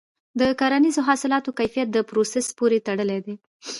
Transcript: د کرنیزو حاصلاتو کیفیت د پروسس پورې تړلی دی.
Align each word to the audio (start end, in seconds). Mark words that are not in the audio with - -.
د 0.39 0.41
کرنیزو 0.59 1.01
حاصلاتو 1.09 1.55
کیفیت 1.59 1.87
د 1.91 1.97
پروسس 2.09 2.47
پورې 2.57 2.83
تړلی 2.87 3.19
دی. 3.25 3.35